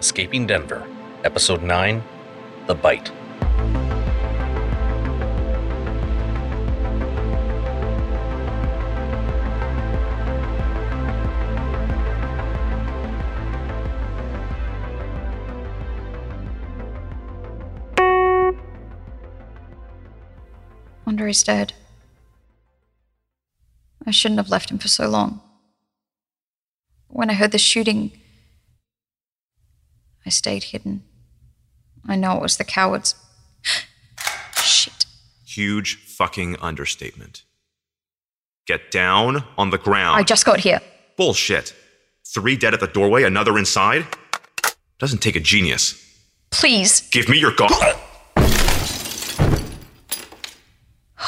Escaping 0.00 0.46
Denver, 0.46 0.86
Episode 1.24 1.60
9 1.60 2.02
The 2.68 2.74
Bite. 2.76 3.10
Andre's 21.04 21.42
dead. 21.42 21.72
I 24.06 24.12
shouldn't 24.12 24.38
have 24.38 24.48
left 24.48 24.70
him 24.70 24.78
for 24.78 24.86
so 24.86 25.08
long. 25.08 25.40
When 27.08 27.30
I 27.30 27.34
heard 27.34 27.50
the 27.50 27.58
shooting, 27.58 28.12
I 30.28 30.30
stayed 30.30 30.64
hidden. 30.64 31.04
I 32.06 32.14
know 32.14 32.36
it 32.36 32.42
was 32.42 32.58
the 32.58 32.64
cowards. 32.64 33.14
Shit. 34.62 35.06
Huge 35.46 35.96
fucking 36.04 36.58
understatement. 36.60 37.44
Get 38.66 38.90
down 38.90 39.42
on 39.56 39.70
the 39.70 39.78
ground. 39.78 40.18
I 40.18 40.22
just 40.24 40.44
got 40.44 40.60
here. 40.60 40.82
Bullshit. 41.16 41.74
Three 42.26 42.58
dead 42.58 42.74
at 42.74 42.80
the 42.80 42.86
doorway, 42.88 43.22
another 43.22 43.56
inside? 43.56 44.04
Doesn't 44.98 45.22
take 45.22 45.34
a 45.34 45.40
genius. 45.40 45.94
Please. 46.50 47.08
Give 47.08 47.26
me 47.30 47.38
your 47.38 47.54
gun. 47.54 47.70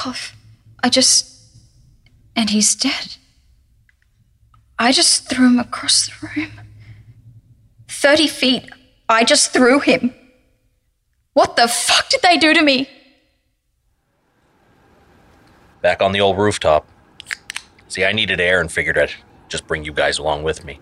Oh, 0.04 0.14
I 0.84 0.90
just. 0.90 1.26
And 2.36 2.50
he's 2.50 2.74
dead. 2.74 3.16
I 4.78 4.92
just 4.92 5.26
threw 5.30 5.46
him 5.46 5.58
across 5.58 6.06
the 6.06 6.28
room. 6.36 6.60
30 7.88 8.28
feet. 8.28 8.70
I 9.10 9.24
just 9.24 9.52
threw 9.52 9.80
him. 9.80 10.14
What 11.32 11.56
the 11.56 11.66
fuck 11.66 12.08
did 12.08 12.22
they 12.22 12.36
do 12.36 12.54
to 12.54 12.62
me? 12.62 12.88
Back 15.82 16.00
on 16.00 16.12
the 16.12 16.20
old 16.20 16.38
rooftop. 16.38 16.86
See, 17.88 18.04
I 18.04 18.12
needed 18.12 18.40
air 18.40 18.60
and 18.60 18.70
figured 18.70 18.96
I'd 18.96 19.10
just 19.48 19.66
bring 19.66 19.84
you 19.84 19.92
guys 19.92 20.18
along 20.18 20.44
with 20.44 20.64
me. 20.64 20.78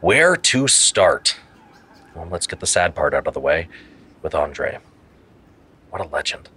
Where 0.00 0.34
to 0.34 0.66
start? 0.66 1.36
Well, 2.14 2.26
let's 2.30 2.46
get 2.46 2.60
the 2.60 2.66
sad 2.66 2.94
part 2.94 3.12
out 3.12 3.26
of 3.26 3.34
the 3.34 3.40
way 3.40 3.68
with 4.22 4.34
Andre. 4.34 4.78
What 5.90 6.00
a 6.00 6.08
legend. 6.08 6.48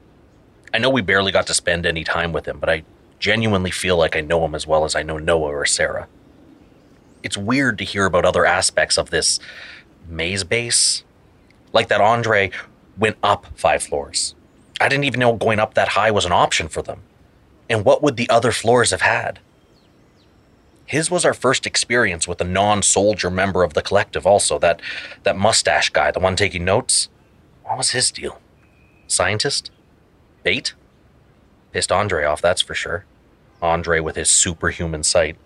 I 0.73 0.77
know 0.77 0.89
we 0.89 1.01
barely 1.01 1.33
got 1.33 1.45
to 1.47 1.53
spend 1.53 1.85
any 1.85 2.05
time 2.05 2.31
with 2.31 2.47
him, 2.47 2.57
but 2.57 2.69
I 2.69 2.83
genuinely 3.19 3.71
feel 3.71 3.97
like 3.97 4.15
I 4.15 4.21
know 4.21 4.45
him 4.45 4.55
as 4.55 4.65
well 4.65 4.85
as 4.85 4.95
I 4.95 5.03
know 5.03 5.17
Noah 5.17 5.49
or 5.49 5.65
Sara. 5.65 6.07
It's 7.21 7.37
weird 7.37 7.77
to 7.79 7.83
hear 7.83 8.05
about 8.05 8.25
other 8.25 8.45
aspects 8.45 8.97
of 8.97 9.09
this 9.09 9.39
maze 10.07 10.43
base. 10.43 11.03
Like 11.73 11.87
that 11.87 12.01
Andre 12.01 12.51
went 12.97 13.17
up 13.23 13.47
five 13.55 13.83
floors. 13.83 14.35
I 14.79 14.89
didn't 14.89 15.05
even 15.05 15.19
know 15.19 15.33
going 15.33 15.59
up 15.59 15.73
that 15.75 15.89
high 15.89 16.11
was 16.11 16.25
an 16.25 16.31
option 16.31 16.67
for 16.67 16.81
them. 16.81 17.01
And 17.69 17.85
what 17.85 18.03
would 18.03 18.17
the 18.17 18.29
other 18.29 18.51
floors 18.51 18.91
have 18.91 19.01
had? 19.01 19.39
His 20.85 21.09
was 21.09 21.23
our 21.23 21.33
first 21.33 21.65
experience 21.65 22.27
with 22.27 22.41
a 22.41 22.43
non-soldier 22.43 23.31
member 23.31 23.63
of 23.63 23.75
the 23.75 23.81
collective 23.81 24.27
also, 24.27 24.59
that 24.59 24.81
that 25.23 25.37
mustache 25.37 25.89
guy, 25.89 26.11
the 26.11 26.19
one 26.19 26.35
taking 26.35 26.65
notes. 26.65 27.07
What 27.63 27.77
was 27.77 27.91
his 27.91 28.11
deal? 28.11 28.41
Scientist? 29.07 29.71
Bait? 30.43 30.73
Pissed 31.71 31.93
Andre 31.93 32.25
off, 32.25 32.41
that's 32.41 32.61
for 32.61 32.73
sure. 32.73 33.05
Andre 33.61 34.01
with 34.01 34.17
his 34.17 34.29
superhuman 34.29 35.03
sight. 35.03 35.37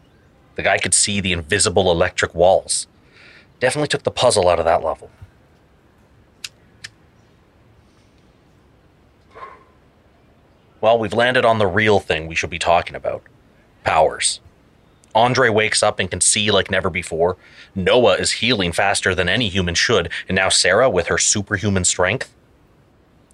The 0.56 0.64
guy 0.64 0.80
could 0.80 0.94
see 0.94 1.22
the 1.22 1.34
invisible 1.34 1.92
electric 1.92 2.34
walls. 2.34 2.88
Definitely 3.60 3.88
took 3.88 4.04
the 4.04 4.12
puzzle 4.12 4.50
out 4.50 4.60
of 4.60 4.66
that 4.66 4.84
level. 4.84 5.10
Well, 10.82 11.00
we've 11.00 11.14
landed 11.14 11.46
on 11.46 11.58
the 11.58 11.68
real 11.68 12.00
thing 12.00 12.28
we 12.28 12.36
should 12.36 12.50
be 12.50 12.60
talking 12.60 12.96
about 12.96 13.24
powers. 13.84 14.40
Andre 15.16 15.50
wakes 15.50 15.82
up 15.82 15.98
and 15.98 16.12
can 16.12 16.20
see 16.20 16.52
like 16.52 16.70
never 16.70 16.90
before. 16.90 17.38
Noah 17.74 18.16
is 18.16 18.34
healing 18.34 18.74
faster 18.74 19.16
than 19.16 19.30
any 19.30 19.48
human 19.48 19.74
should, 19.74 20.12
and 20.28 20.36
now 20.36 20.50
Sara, 20.50 20.90
with 20.90 21.08
her 21.08 21.18
superhuman 21.18 21.86
strength, 21.86 22.36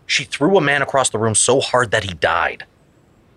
she 0.06 0.24
threw 0.24 0.58
a 0.58 0.62
man 0.62 0.82
across 0.82 1.10
the 1.10 1.18
room 1.18 1.34
so 1.34 1.60
hard 1.60 1.92
that 1.92 2.04
he 2.04 2.14
died. 2.14 2.66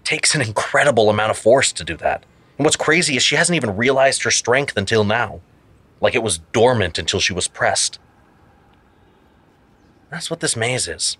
Takes 0.04 0.34
an 0.34 0.42
incredible 0.42 1.08
amount 1.08 1.30
of 1.30 1.38
force 1.38 1.72
to 1.72 1.84
do 1.84 1.96
that. 1.96 2.24
And 2.58 2.64
what's 2.64 2.76
crazy 2.76 3.16
is 3.16 3.22
she 3.22 3.36
hasn't 3.36 3.56
even 3.56 3.76
realized 3.76 4.22
her 4.24 4.30
strength 4.30 4.76
until 4.76 5.04
now. 5.04 5.40
Like 6.00 6.14
it 6.14 6.22
was 6.22 6.38
dormant 6.38 6.98
until 6.98 7.20
she 7.20 7.32
was 7.32 7.48
pressed. 7.48 7.98
That's 10.10 10.30
what 10.30 10.40
this 10.40 10.56
maze 10.56 10.86
is. 10.86 11.16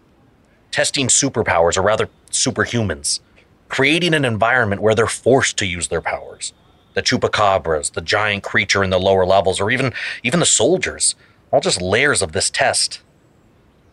Testing 0.71 1.09
superpowers, 1.09 1.77
or 1.77 1.83
rather, 1.83 2.09
superhumans. 2.31 3.21
Creating 3.69 4.15
an 4.15 4.25
environment 4.25 4.83
where 4.83 4.95
they're 4.95 5.07
forced 5.07 5.57
to 5.59 5.67
use 5.67 5.89
their 5.89 6.01
powers. 6.01 6.53
The 6.95 7.03
chupacabras, 7.03 7.93
the 7.93 8.01
giant 8.01 8.45
creature 8.45 8.85
in 8.85 8.91
the 8.91 9.01
lower 9.01 9.27
levels, 9.27 9.61
or 9.61 9.71
even, 9.71 9.93
even 10.23 10.41
the 10.41 10.47
soldiers. 10.47 11.15
All 11.53 11.61
just 11.61 11.83
layers 11.83 12.23
of 12.23 12.33
this 12.33 12.51
test. 12.51 13.01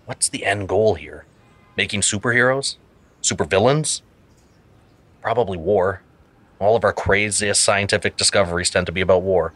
What's 0.05 0.29
the 0.29 0.45
end 0.45 0.67
goal 0.67 0.95
here? 0.95 1.25
Making 1.77 2.01
superheroes? 2.01 2.75
Supervillains? 3.21 4.01
Probably 5.21 5.57
war. 5.57 6.01
All 6.59 6.75
of 6.75 6.83
our 6.83 6.93
craziest 6.93 7.61
scientific 7.61 8.17
discoveries 8.17 8.69
tend 8.69 8.85
to 8.85 8.91
be 8.91 9.01
about 9.01 9.23
war. 9.23 9.53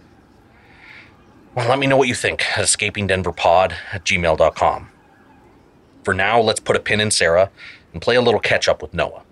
Well, 1.56 1.70
let 1.70 1.80
me 1.80 1.88
know 1.88 1.96
what 1.96 2.10
you 2.10 2.16
think 2.16 2.42
at 2.58 2.66
escapingdenverpod 2.66 3.76
at 3.94 4.04
gmail.com. 4.04 4.90
For 6.04 6.14
now, 6.14 6.42
let's 6.42 6.60
put 6.60 6.76
a 6.76 6.82
pin 6.82 7.00
in 7.00 7.12
Sara 7.12 7.50
and 7.94 8.02
play 8.02 8.16
a 8.16 8.22
little 8.22 8.42
catch 8.42 8.68
up 8.68 8.82
with 8.82 8.94
Noah. 8.94 9.24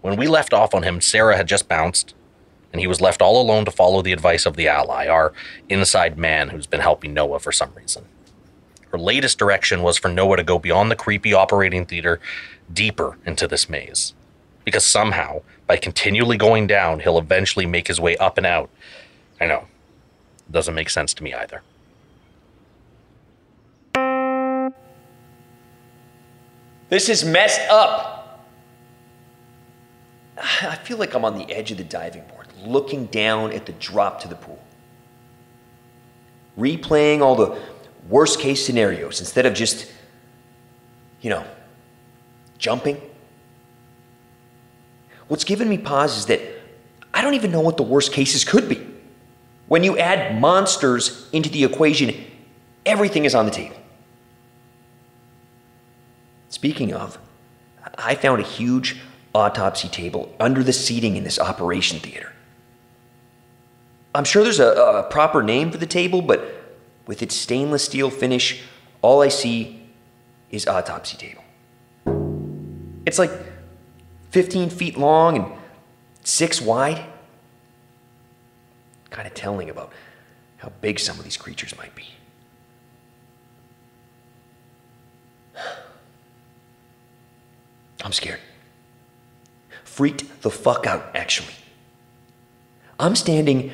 When 0.00 0.16
we 0.16 0.28
left 0.28 0.54
off 0.54 0.74
on 0.74 0.82
him, 0.82 1.02
Sara 1.02 1.36
had 1.36 1.46
just 1.46 1.68
bounced, 1.68 2.14
and 2.72 2.80
he 2.80 2.86
was 2.86 3.02
left 3.02 3.20
all 3.20 3.38
alone 3.38 3.66
to 3.66 3.70
follow 3.70 4.00
the 4.00 4.14
advice 4.14 4.46
of 4.46 4.56
the 4.56 4.66
ally, 4.66 5.08
our 5.08 5.34
inside 5.68 6.16
man 6.16 6.48
who's 6.48 6.66
been 6.66 6.80
helping 6.80 7.12
Noah 7.12 7.38
for 7.38 7.52
some 7.52 7.74
reason. 7.74 8.06
Her 8.90 8.98
latest 8.98 9.38
direction 9.38 9.82
was 9.82 9.98
for 9.98 10.08
Noah 10.08 10.38
to 10.38 10.42
go 10.42 10.58
beyond 10.58 10.90
the 10.90 10.96
creepy 10.96 11.34
operating 11.34 11.84
theater 11.84 12.18
deeper 12.72 13.18
into 13.26 13.46
this 13.46 13.68
maze. 13.68 14.14
Because 14.64 14.86
somehow, 14.86 15.42
by 15.66 15.76
continually 15.76 16.38
going 16.38 16.66
down, 16.66 17.00
he'll 17.00 17.18
eventually 17.18 17.66
make 17.66 17.88
his 17.88 18.00
way 18.00 18.16
up 18.16 18.38
and 18.38 18.46
out. 18.46 18.70
I 19.38 19.44
know. 19.44 19.66
Doesn't 20.50 20.74
make 20.74 20.90
sense 20.90 21.12
to 21.14 21.24
me 21.24 21.34
either. 21.34 21.62
This 26.88 27.08
is 27.08 27.24
messed 27.24 27.62
up. 27.68 28.46
I 30.38 30.76
feel 30.76 30.98
like 30.98 31.14
I'm 31.14 31.24
on 31.24 31.36
the 31.38 31.50
edge 31.52 31.72
of 31.72 31.78
the 31.78 31.84
diving 31.84 32.22
board, 32.28 32.46
looking 32.64 33.06
down 33.06 33.52
at 33.52 33.66
the 33.66 33.72
drop 33.72 34.20
to 34.20 34.28
the 34.28 34.36
pool. 34.36 34.62
Replaying 36.56 37.20
all 37.20 37.34
the 37.34 37.58
worst 38.08 38.38
case 38.38 38.64
scenarios 38.64 39.20
instead 39.20 39.46
of 39.46 39.54
just, 39.54 39.90
you 41.20 41.30
know, 41.30 41.44
jumping. 42.58 43.00
What's 45.28 45.44
given 45.44 45.68
me 45.68 45.78
pause 45.78 46.16
is 46.16 46.26
that 46.26 46.40
I 47.12 47.20
don't 47.22 47.34
even 47.34 47.50
know 47.50 47.60
what 47.60 47.76
the 47.76 47.82
worst 47.82 48.12
cases 48.12 48.44
could 48.44 48.68
be. 48.68 48.85
When 49.68 49.82
you 49.82 49.98
add 49.98 50.40
monsters 50.40 51.28
into 51.32 51.48
the 51.48 51.64
equation, 51.64 52.14
everything 52.84 53.24
is 53.24 53.34
on 53.34 53.44
the 53.44 53.50
table. 53.50 53.76
Speaking 56.48 56.92
of, 56.92 57.18
I 57.98 58.14
found 58.14 58.40
a 58.40 58.44
huge 58.44 58.96
autopsy 59.34 59.88
table 59.88 60.34
under 60.40 60.62
the 60.62 60.72
seating 60.72 61.16
in 61.16 61.24
this 61.24 61.38
operation 61.38 61.98
theater. 61.98 62.32
I'm 64.14 64.24
sure 64.24 64.42
there's 64.42 64.60
a, 64.60 64.70
a, 64.70 65.02
proper 65.10 65.42
name 65.42 65.70
for 65.70 65.76
the 65.76 65.86
table, 65.86 66.22
but 66.22 66.40
with 67.06 67.22
its 67.22 67.36
stainless 67.36 67.84
steel 67.84 68.08
finish, 68.08 68.62
all 69.02 69.20
I 69.20 69.28
see 69.28 69.90
is 70.50 70.66
autopsy 70.66 71.18
table. 71.18 71.44
It's 73.04 73.18
like 73.18 73.30
15 74.30 74.70
feet 74.70 74.96
long 74.96 75.36
and 75.36 75.52
six 76.24 76.62
wide. 76.62 77.04
Kind 79.16 79.26
of 79.26 79.32
telling 79.32 79.70
about 79.70 79.94
how 80.58 80.70
big 80.82 81.00
some 81.00 81.18
of 81.18 81.24
these 81.24 81.38
creatures 81.38 81.74
might 81.78 81.94
be. 81.94 82.04
I'm 88.04 88.12
scared. 88.12 88.40
Freaked 89.84 90.42
the 90.42 90.50
fuck 90.50 90.86
out, 90.86 91.16
actually. 91.16 91.54
I'm 93.00 93.16
standing 93.16 93.72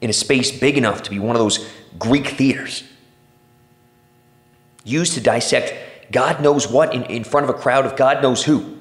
in 0.00 0.08
a 0.08 0.12
space 0.12 0.56
big 0.56 0.78
enough 0.78 1.02
to 1.02 1.10
be 1.10 1.18
one 1.18 1.34
of 1.34 1.40
those 1.40 1.68
Greek 1.98 2.28
theaters 2.28 2.84
used 4.84 5.14
to 5.14 5.20
dissect 5.20 6.12
God 6.12 6.40
knows 6.40 6.68
what 6.68 6.94
in, 6.94 7.02
in 7.06 7.24
front 7.24 7.50
of 7.50 7.50
a 7.50 7.58
crowd 7.58 7.86
of 7.86 7.96
God 7.96 8.22
knows 8.22 8.44
who. 8.44 8.75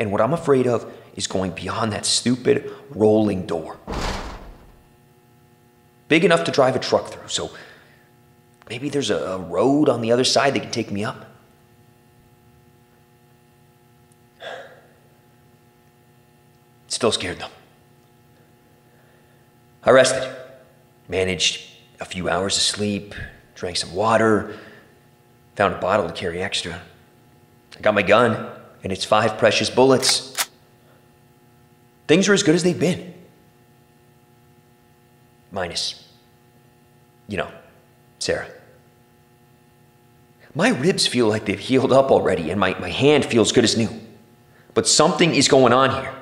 And 0.00 0.10
what 0.10 0.22
I'm 0.22 0.32
afraid 0.32 0.66
of 0.66 0.90
is 1.14 1.26
going 1.26 1.52
beyond 1.52 1.92
that 1.92 2.06
stupid 2.06 2.72
rolling 2.88 3.44
door. 3.44 3.76
Big 6.08 6.24
enough 6.24 6.42
to 6.44 6.50
drive 6.50 6.74
a 6.74 6.78
truck 6.78 7.08
through, 7.08 7.28
so 7.28 7.50
maybe 8.70 8.88
there's 8.88 9.10
a, 9.10 9.36
road 9.38 9.90
on 9.90 10.00
the 10.00 10.10
other 10.10 10.24
side 10.24 10.54
that 10.54 10.60
can 10.60 10.70
take 10.70 10.90
me 10.90 11.04
up. 11.04 11.26
Still 16.88 17.12
scared 17.12 17.38
though. 17.38 17.48
I 19.84 19.90
rested, 19.90 20.34
managed 21.08 21.70
a 22.00 22.06
few 22.06 22.30
hours 22.30 22.56
of 22.56 22.62
sleep, 22.62 23.14
drank 23.54 23.76
some 23.76 23.94
water, 23.94 24.56
found 25.56 25.74
a 25.74 25.78
bottle 25.78 26.06
to 26.06 26.12
carry 26.14 26.42
extra. 26.42 26.80
I 27.76 27.80
got 27.80 27.94
my 27.94 28.02
gun 28.02 28.59
and 28.82 28.92
its 28.92 29.04
five 29.04 29.38
precious 29.38 29.70
bullets. 29.70 30.48
Things 32.06 32.28
are 32.28 32.34
as 32.34 32.42
good 32.42 32.54
as 32.54 32.62
they've 32.62 32.78
been. 32.78 33.14
Minus, 35.52 36.08
you 37.28 37.36
know, 37.36 37.50
Sara. 38.18 38.46
My 40.54 40.70
ribs 40.70 41.06
feel 41.06 41.28
like 41.28 41.44
they've 41.44 41.58
healed 41.58 41.92
up 41.92 42.10
already, 42.10 42.50
and 42.50 42.58
my, 42.58 42.76
my 42.78 42.90
hand 42.90 43.24
feels 43.24 43.52
good 43.52 43.64
as 43.64 43.76
new. 43.76 43.88
But 44.74 44.88
something 44.88 45.34
is 45.34 45.48
going 45.48 45.72
on 45.72 45.90
here. 45.90 46.14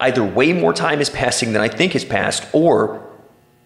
Either 0.00 0.24
way 0.24 0.52
more 0.52 0.72
time 0.72 1.00
is 1.00 1.10
passing 1.10 1.52
than 1.52 1.60
I 1.60 1.68
think 1.68 1.92
has 1.92 2.04
passed, 2.04 2.46
or 2.52 3.06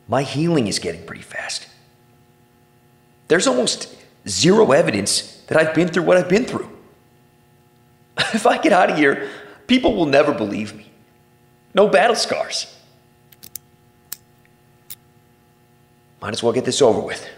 my 0.08 0.22
healing 0.22 0.66
is 0.66 0.78
getting 0.78 1.04
pretty 1.06 1.22
fast. 1.22 1.68
There's 3.28 3.46
almost 3.46 3.94
zero 4.26 4.72
evidence 4.72 5.42
that 5.46 5.58
I've 5.58 5.74
been 5.74 5.88
through 5.88 6.04
what 6.04 6.16
I've 6.16 6.28
been 6.28 6.44
through. 6.44 6.71
if 8.34 8.46
I 8.46 8.58
get 8.58 8.72
out 8.72 8.90
of 8.90 8.96
here, 8.96 9.28
people 9.66 9.94
will 9.94 10.06
never 10.06 10.32
believe 10.32 10.74
me. 10.74 10.90
No 11.74 11.88
battle 11.88 12.16
scars. 12.16 12.74
Might 16.20 16.32
as 16.32 16.42
well 16.42 16.52
get 16.52 16.64
this 16.64 16.80
over 16.80 17.00
with. 17.00 17.28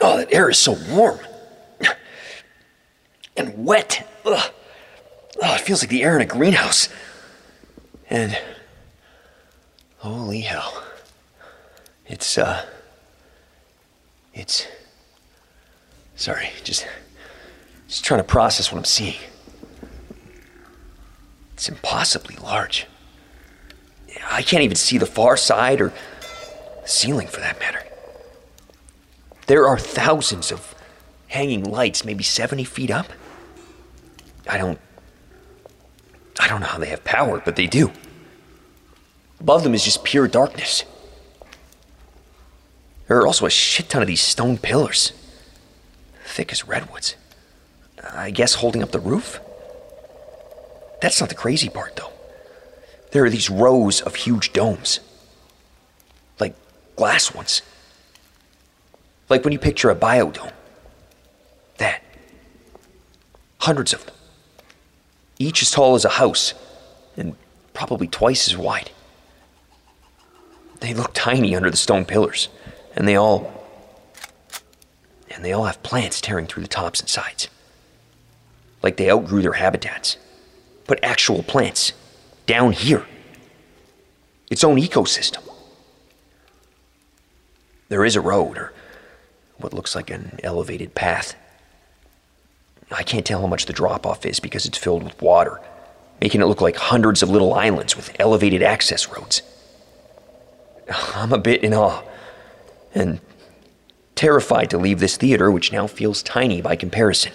Oh, 0.00 0.16
that 0.16 0.32
air 0.32 0.48
is 0.50 0.58
so 0.58 0.76
warm 0.90 1.18
and 3.36 3.64
wet. 3.64 4.06
Oh, 4.24 4.50
it 5.42 5.60
feels 5.60 5.82
like 5.82 5.90
the 5.90 6.02
air 6.02 6.16
in 6.16 6.22
a 6.22 6.26
greenhouse. 6.26 6.88
And 8.10 8.38
holy 10.08 10.40
hell. 10.40 10.82
It's, 12.06 12.38
uh, 12.38 12.64
it's, 14.32 14.66
sorry, 16.16 16.50
just, 16.64 16.86
just 17.86 18.04
trying 18.04 18.20
to 18.20 18.24
process 18.24 18.72
what 18.72 18.78
I'm 18.78 18.84
seeing. 18.84 19.18
It's 21.52 21.68
impossibly 21.68 22.36
large. 22.36 22.86
I 24.30 24.42
can't 24.42 24.62
even 24.62 24.76
see 24.76 24.96
the 24.96 25.06
far 25.06 25.36
side 25.36 25.80
or 25.80 25.92
ceiling 26.84 27.26
for 27.26 27.40
that 27.40 27.58
matter. 27.60 27.82
There 29.46 29.66
are 29.66 29.78
thousands 29.78 30.50
of 30.50 30.74
hanging 31.28 31.64
lights, 31.64 32.04
maybe 32.04 32.24
70 32.24 32.64
feet 32.64 32.90
up. 32.90 33.06
I 34.48 34.56
don't 34.56 34.78
I 36.40 36.46
don't 36.48 36.60
know 36.60 36.66
how 36.66 36.78
they 36.78 36.86
have 36.86 37.04
power, 37.04 37.42
but 37.44 37.56
they 37.56 37.66
do. 37.66 37.90
Above 39.40 39.62
them 39.62 39.74
is 39.74 39.84
just 39.84 40.04
pure 40.04 40.28
darkness. 40.28 40.84
There 43.06 43.18
are 43.18 43.26
also 43.26 43.46
a 43.46 43.50
shit 43.50 43.88
ton 43.88 44.02
of 44.02 44.08
these 44.08 44.20
stone 44.20 44.58
pillars, 44.58 45.12
thick 46.26 46.52
as 46.52 46.66
redwoods. 46.66 47.16
I 48.12 48.30
guess 48.30 48.54
holding 48.54 48.82
up 48.82 48.90
the 48.90 49.00
roof? 49.00 49.40
That's 51.00 51.20
not 51.20 51.28
the 51.28 51.34
crazy 51.34 51.68
part, 51.68 51.96
though. 51.96 52.12
There 53.12 53.24
are 53.24 53.30
these 53.30 53.48
rows 53.48 54.00
of 54.02 54.14
huge 54.14 54.52
domes, 54.52 55.00
like 56.38 56.54
glass 56.96 57.34
ones. 57.34 57.62
Like 59.28 59.44
when 59.44 59.52
you 59.52 59.58
picture 59.58 59.90
a 59.90 59.96
biodome. 59.96 60.52
That. 61.78 62.02
Hundreds 63.58 63.92
of 63.92 64.04
them 64.04 64.14
each 65.38 65.62
as 65.62 65.70
tall 65.70 65.94
as 65.94 66.04
a 66.04 66.10
house 66.10 66.54
and 67.16 67.36
probably 67.74 68.08
twice 68.08 68.48
as 68.48 68.56
wide. 68.56 68.90
They 70.80 70.94
look 70.94 71.12
tiny 71.14 71.54
under 71.56 71.70
the 71.70 71.76
stone 71.76 72.04
pillars, 72.04 72.48
and 72.94 73.06
they 73.06 73.16
all. 73.16 73.52
and 75.30 75.44
they 75.44 75.52
all 75.52 75.64
have 75.64 75.82
plants 75.82 76.20
tearing 76.20 76.46
through 76.46 76.62
the 76.62 76.68
tops 76.68 77.00
and 77.00 77.08
sides. 77.08 77.48
Like 78.82 78.96
they 78.96 79.10
outgrew 79.10 79.42
their 79.42 79.54
habitats. 79.54 80.16
But 80.86 81.02
actual 81.04 81.42
plants, 81.42 81.92
down 82.46 82.72
here. 82.72 83.04
Its 84.50 84.64
own 84.64 84.76
ecosystem. 84.78 85.42
There 87.88 88.04
is 88.04 88.16
a 88.16 88.20
road, 88.20 88.56
or 88.56 88.72
what 89.58 89.74
looks 89.74 89.94
like 89.94 90.10
an 90.10 90.38
elevated 90.42 90.94
path 90.94 91.34
I 92.90 93.02
can't 93.02 93.26
tell 93.26 93.40
how 93.40 93.46
much 93.46 93.66
the 93.66 93.72
drop 93.72 94.06
off 94.06 94.24
is 94.24 94.40
because 94.40 94.64
it's 94.64 94.78
filled 94.78 95.02
with 95.02 95.20
water, 95.20 95.60
making 96.20 96.40
it 96.40 96.46
look 96.46 96.60
like 96.60 96.76
hundreds 96.76 97.22
of 97.22 97.30
little 97.30 97.54
islands 97.54 97.96
with 97.96 98.14
elevated 98.18 98.62
access 98.62 99.08
roads. 99.08 99.42
I'm 100.88 101.32
a 101.32 101.38
bit 101.38 101.62
in 101.62 101.74
awe 101.74 102.02
and 102.94 103.20
terrified 104.14 104.70
to 104.70 104.78
leave 104.78 105.00
this 105.00 105.16
theater, 105.16 105.50
which 105.50 105.72
now 105.72 105.86
feels 105.86 106.22
tiny 106.22 106.60
by 106.60 106.76
comparison. 106.76 107.32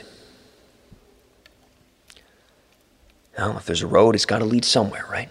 Well, 3.37 3.57
if 3.57 3.65
there's 3.65 3.81
a 3.81 3.87
road, 3.87 4.15
it's 4.15 4.25
got 4.25 4.39
to 4.39 4.45
lead 4.45 4.65
somewhere, 4.65 5.05
right? 5.09 5.29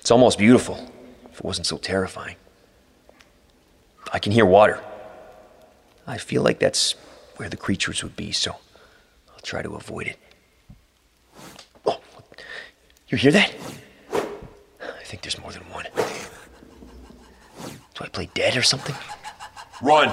It's 0.00 0.10
almost 0.10 0.38
beautiful 0.38 0.90
if 1.30 1.38
it 1.38 1.44
wasn't 1.44 1.66
so 1.66 1.76
terrifying. 1.78 2.36
I 4.12 4.18
can 4.18 4.32
hear 4.32 4.44
water. 4.44 4.82
I 6.06 6.18
feel 6.18 6.42
like 6.42 6.58
that's 6.58 6.92
where 7.36 7.48
the 7.48 7.56
creatures 7.56 8.02
would 8.02 8.16
be, 8.16 8.32
so 8.32 8.56
I'll 9.32 9.40
try 9.42 9.62
to 9.62 9.74
avoid 9.74 10.08
it. 10.08 10.18
Oh, 11.86 12.00
you 13.08 13.16
hear 13.16 13.32
that? 13.32 13.54
I 15.12 15.14
think 15.14 15.24
there's 15.24 15.38
more 15.40 15.52
than 15.52 15.60
one. 15.64 15.84
Do 17.66 18.00
I 18.00 18.08
play 18.08 18.30
dead 18.32 18.56
or 18.56 18.62
something? 18.62 18.94
Run! 19.82 20.08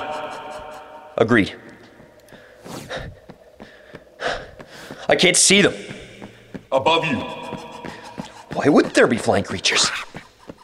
Agreed. 1.15 1.55
I 5.07 5.15
can't 5.15 5.37
see 5.37 5.61
them. 5.61 5.73
Above 6.73 7.05
you. 7.05 7.15
Why 8.57 8.67
wouldn't 8.67 8.93
there 8.93 9.07
be 9.07 9.15
flying 9.15 9.45
creatures? 9.45 9.89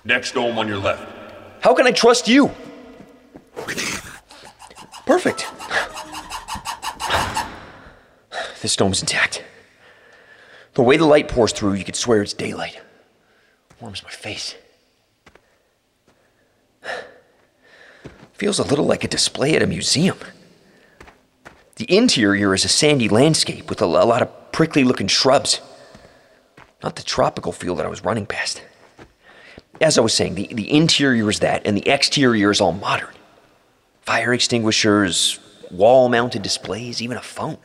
Next 0.04 0.34
dome 0.34 0.60
on 0.60 0.68
your 0.68 0.80
left. 0.80 1.10
How 1.62 1.74
can 1.74 1.88
I 1.88 1.92
trust 1.92 2.28
you? 2.28 2.52
Perfect. 5.06 5.48
This 8.62 8.76
dome's 8.76 9.00
intact. 9.00 9.46
The 10.74 10.84
way 10.84 10.98
the 10.98 11.06
light 11.06 11.30
pours 11.30 11.54
through, 11.54 11.76
you 11.76 11.86
could 11.86 11.96
swear 11.96 12.22
it's 12.22 12.34
daylight. 12.34 12.82
Warms 13.80 14.04
my 14.04 14.10
face. 14.10 14.56
Feels 18.34 18.60
a 18.60 18.64
little 18.64 18.86
like 18.86 19.04
a 19.04 19.08
display 19.08 19.56
at 19.56 19.62
a 19.62 19.68
museum. 19.68 20.18
The 21.76 21.94
interior 21.94 22.54
is 22.54 22.64
a 22.66 22.70
sandy 22.70 23.10
landscape 23.10 23.70
with 23.70 23.82
a, 23.82 23.86
lot 23.86 24.22
of 24.22 24.52
prickly 24.52 24.84
looking 24.84 25.08
shrubs. 25.08 25.62
Not 26.84 26.96
the 26.96 27.04
tropical 27.04 27.52
feel 27.52 27.76
that 27.76 27.86
I 27.86 27.90
was 27.90 28.04
running 28.04 28.26
past. 28.26 28.62
As 29.82 29.98
I 29.98 30.02
was 30.02 30.14
saying, 30.14 30.36
the, 30.36 30.48
the 30.54 30.72
interior 30.72 31.30
is 31.30 31.40
that, 31.40 31.66
and 31.66 31.76
the 31.76 31.90
exterior 31.90 32.52
is 32.52 32.62
all 32.62 32.72
modern. 32.72 33.14
Fire 34.02 34.34
extinguishers, 34.34 35.40
wall 35.70 36.08
mounted 36.08 36.42
displays, 36.42 37.02
even 37.02 37.18
a 37.18 37.22
phone. 37.22 37.58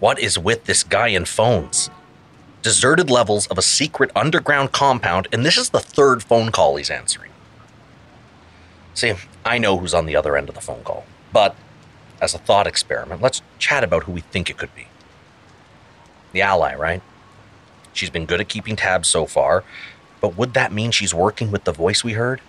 What 0.00 0.20
is 0.20 0.38
with 0.38 0.64
this 0.64 0.84
guy 0.84 1.08
and 1.08 1.26
phones? 1.26 1.90
Deserted 2.62 3.10
levels 3.10 3.46
of 3.48 3.58
a 3.58 3.62
secret 3.62 4.10
underground 4.14 4.72
compound, 4.72 5.26
and 5.32 5.44
this 5.44 5.56
is 5.56 5.70
the 5.70 5.80
third 5.80 6.22
phone 6.22 6.52
call 6.52 6.76
he's 6.76 6.90
answering. 6.90 7.30
See, 8.94 9.14
I 9.44 9.58
know 9.58 9.78
who's 9.78 9.94
on 9.94 10.06
the 10.06 10.16
other 10.16 10.36
end 10.36 10.48
of 10.48 10.54
the 10.54 10.60
phone 10.60 10.82
call, 10.84 11.04
but 11.32 11.56
as 12.20 12.34
a 12.34 12.38
thought 12.38 12.66
experiment, 12.66 13.22
let's 13.22 13.42
chat 13.58 13.82
about 13.82 14.04
who 14.04 14.12
we 14.12 14.20
think 14.20 14.50
it 14.50 14.58
could 14.58 14.74
be. 14.74 14.86
The 16.32 16.42
ally, 16.42 16.74
right? 16.74 17.02
She's 17.92 18.10
been 18.10 18.26
good 18.26 18.40
at 18.40 18.48
keeping 18.48 18.76
tabs 18.76 19.08
so 19.08 19.26
far, 19.26 19.64
but 20.20 20.36
would 20.36 20.54
that 20.54 20.72
mean 20.72 20.90
she's 20.90 21.14
working 21.14 21.50
with 21.50 21.64
the 21.64 21.72
voice 21.72 22.04
we 22.04 22.12
heard? 22.12 22.40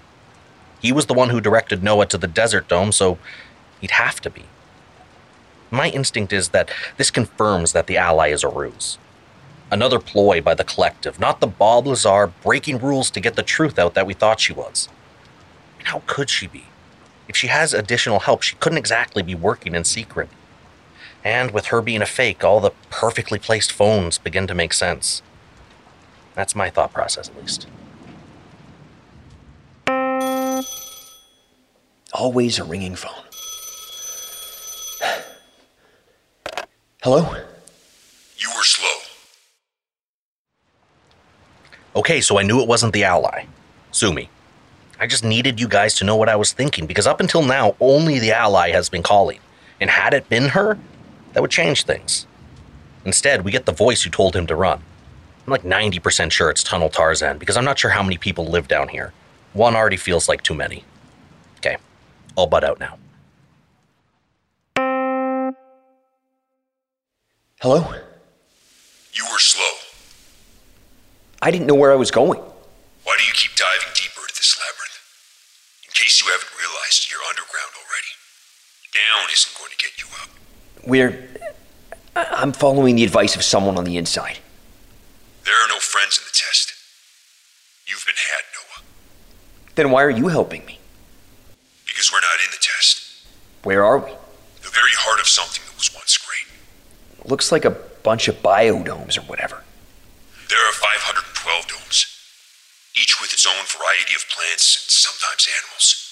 He 0.82 0.91
was 0.91 1.08
the 1.08 1.13
one 1.13 1.29
who 1.29 1.41
directed 1.41 1.84
Noah 1.84 2.06
to 2.08 2.18
the 2.18 2.27
desert 2.27 2.68
dome, 2.68 2.91
so 2.91 3.18
he'd 3.82 3.91
have 3.91 4.22
to 4.22 4.29
be. 4.29 4.46
My 5.71 5.89
instinct 5.89 6.33
is 6.33 6.49
that 6.49 6.71
this 6.97 7.11
confirms 7.11 7.73
that 7.73 7.88
the 7.88 7.97
ally 7.97 8.29
is 8.29 8.43
a 8.43 8.49
ruse. 8.49 8.97
Another 9.71 9.99
ploy 9.99 10.41
by 10.41 10.55
the 10.55 10.63
collective, 10.63 11.19
not 11.19 11.41
the 11.41 11.47
Bob 11.47 11.85
Lazar 11.85 12.33
breaking 12.43 12.79
rules 12.79 13.11
to 13.11 13.19
get 13.19 13.35
the 13.35 13.43
truth 13.43 13.77
out 13.77 13.93
that 13.93 14.07
we 14.07 14.15
thought 14.15 14.39
she 14.39 14.53
was. 14.53 14.89
And 15.77 15.88
how 15.88 16.01
could 16.07 16.29
she 16.29 16.47
be? 16.47 16.65
If 17.27 17.35
she 17.35 17.47
has 17.47 17.73
additional 17.73 18.21
help, 18.21 18.41
she 18.41 18.55
couldn't 18.55 18.79
exactly 18.79 19.21
be 19.21 19.35
working 19.35 19.75
in 19.75 19.83
secret. 19.83 20.29
And 21.23 21.51
with 21.51 21.67
her 21.67 21.81
being 21.81 22.01
a 22.01 22.07
fake, 22.07 22.43
all 22.43 22.59
the 22.59 22.71
perfectly 22.89 23.38
placed 23.38 23.71
phones 23.71 24.17
begin 24.17 24.47
to 24.47 24.55
make 24.55 24.73
sense. 24.73 25.21
That's 26.33 26.55
my 26.55 26.71
thought 26.71 26.91
process, 26.91 27.29
at 27.29 27.38
least. 27.38 27.67
Always 32.13 32.57
a 32.57 32.63
ringing 32.63 32.95
phone. 32.95 33.28
Hello? 37.01 37.34
You 38.38 38.50
were 38.50 38.63
slow. 38.63 38.89
Okay, 41.96 42.20
so 42.20 42.38
I 42.38 42.44
knew 42.44 42.62
it 42.62 42.68
wasn't 42.68 42.91
the 42.91 43.06
ally. 43.06 43.46
Sue 43.91 44.12
me. 44.12 44.29
I 45.00 45.08
just 45.08 45.24
needed 45.24 45.62
you 45.62 45.70
guys 45.70 45.96
to 45.96 46.03
know 46.03 46.18
what 46.18 46.27
I 46.27 46.36
was 46.36 46.51
thinking 46.51 46.88
because 46.88 47.08
up 47.08 47.22
until 47.22 47.41
now, 47.41 47.77
only 47.79 48.20
the 48.20 48.34
ally 48.34 48.72
has 48.72 48.89
been 48.89 49.01
calling. 49.01 49.39
And 49.79 49.89
had 49.89 50.13
it 50.13 50.27
been 50.27 50.50
her, 50.50 50.77
that 51.32 51.41
would 51.41 51.51
change 51.51 51.86
things. 51.86 52.27
Instead, 53.06 53.46
we 53.46 53.51
get 53.51 53.65
the 53.65 53.72
voice 53.72 54.03
who 54.03 54.10
told 54.10 54.36
him 54.36 54.46
to 54.48 54.56
run. 54.58 54.84
I'm 55.48 55.51
like 55.51 55.63
90% 55.63 56.34
sure 56.34 56.50
it's 56.50 56.65
Tunnel 56.65 56.89
Tarzan 56.89 57.38
because 57.38 57.56
I'm 57.56 57.63
not 57.63 57.79
sure 57.79 57.91
how 57.91 58.03
many 58.03 58.18
people 58.18 58.44
live 58.44 58.68
down 58.68 58.89
here. 58.89 59.13
One 59.53 59.74
already 59.74 59.96
feels 59.96 60.27
like 60.27 60.44
too 60.44 60.53
many. 60.53 60.84
Okay, 61.60 61.77
I'll 62.38 62.46
butt 62.46 62.65
out 62.65 62.82
now. 62.82 62.98
Hello? 67.62 67.80
You 69.13 69.25
were 69.32 69.39
slow. 69.39 69.74
I 71.42 71.51
didn't 71.51 71.68
know 71.68 71.75
where 71.75 71.92
I 71.92 71.96
was 71.96 72.12
going. 72.12 72.39
Why 72.39 73.16
do 73.18 73.24
you 73.24 73.34
keep 73.34 73.56
diving 73.56 73.92
deeper 73.96 74.22
into 74.22 74.36
this 74.36 74.58
labyrinth? 74.60 75.00
In 75.86 75.92
case 75.92 76.22
you 76.22 76.32
haven't 76.32 76.51
realized, 76.58 77.12
you're 77.12 77.20
underground 77.28 77.72
already. 77.75 78.13
Down 78.94 79.30
isn't 79.32 79.58
going 79.58 79.72
to 79.72 79.78
get 79.78 80.00
you 80.00 80.08
up. 80.22 80.30
We're. 80.88 81.30
I- 82.16 82.42
I'm 82.42 82.54
following 82.54 82.96
the 82.96 83.04
advice 83.04 83.36
of 83.36 83.44
someone 83.44 83.78
on 83.78 83.84
the 83.84 83.98
inside. 83.98 84.39
There 85.44 85.54
are 85.54 85.68
no 85.68 85.80
friends 85.80 86.18
in 86.18 86.24
the 86.24 86.34
test. 86.34 86.74
You've 87.88 88.06
been 88.06 88.16
had, 88.16 88.44
Noah. 88.56 88.86
Then 89.75 89.92
why 89.92 90.04
are 90.04 90.10
you 90.10 90.28
helping 90.28 90.66
me? 90.66 90.80
Because 91.86 92.12
we're 92.12 92.20
not 92.22 92.39
in 92.46 92.51
the 92.51 92.58
test. 92.62 93.25
Where 93.63 93.84
are 93.84 93.98
we? 93.98 94.12
The 94.62 94.70
very 94.70 94.92
heart 94.96 95.20
of 95.20 95.28
something 95.28 95.62
that 95.68 95.75
was 95.78 95.94
once 95.94 96.18
great. 96.18 96.49
Looks 97.29 97.51
like 97.51 97.63
a 97.63 97.69
bunch 97.69 98.27
of 98.27 98.41
biodomes 98.41 99.15
or 99.15 99.21
whatever. 99.21 99.63
There 100.50 100.57
are 100.67 100.71
512 100.74 101.67
domes, 101.67 102.07
each 102.95 103.21
with 103.21 103.31
its 103.31 103.45
own 103.45 103.63
variety 103.67 104.15
of 104.15 104.25
plants 104.29 104.83
and 104.83 104.89
sometimes 104.89 105.48
animals. 105.62 106.09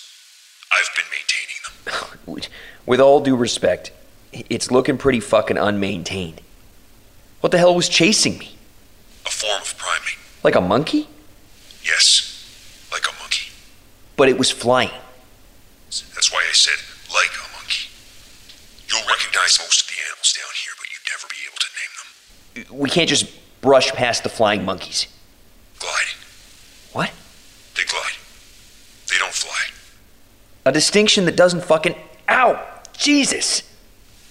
I've 0.72 0.90
been 0.96 1.06
maintaining 1.10 1.60
them. 1.66 2.44
With- 2.86 3.00
all 3.02 3.20
due 3.20 3.36
respect, 3.36 3.92
it's 4.32 4.70
looking 4.70 5.00
pretty 5.00 5.20
fucking 5.20 5.58
unmaintained. 5.58 6.40
What 7.42 7.52
the 7.52 7.58
hell 7.58 7.74
was 7.74 7.90
chasing 7.90 8.38
me? 8.38 8.56
A 9.26 9.30
form 9.32 9.60
of 9.62 9.76
primate. 9.76 10.20
Like 10.44 10.56
a 10.56 10.62
monkey? 10.62 11.08
Yes, 11.84 12.88
like 12.92 13.06
a 13.08 13.14
monkey. 13.20 13.50
But 14.16 14.30
it 14.30 14.38
was 14.38 14.52
flying. 14.52 14.92
That's 15.88 16.32
why 16.32 16.46
I 16.48 16.54
said 16.54 16.78
like 17.10 17.32
a 17.34 17.48
monkey. 17.58 17.90
You'll 18.90 19.08
recognize 19.08 19.60
most 19.60 19.82
of 19.84 19.88
the 19.88 20.00
animals 20.08 20.32
down 20.34 20.52
here, 20.64 20.74
but 20.80 20.88
you'd 20.88 21.08
never 21.12 21.28
be 21.28 21.44
able 21.44 21.60
to 21.60 21.72
name 21.76 21.94
them. 22.00 22.10
We 22.72 22.90
can't 22.90 23.10
just 23.10 23.28
brush 23.62 23.92
past 23.92 24.24
the 24.24 24.30
flying 24.30 24.66
monkeys. 24.66 25.08
Glide. 25.80 25.92
What? 26.94 27.12
They 27.76 27.84
glide. 27.84 28.18
They 29.10 29.18
don't 29.18 29.34
fly. 29.34 29.74
A 30.66 30.72
distinction 30.72 31.26
that 31.26 31.36
doesn't 31.36 31.64
fucking. 31.64 31.96
Ow! 32.30 32.82
Jesus! 32.98 33.64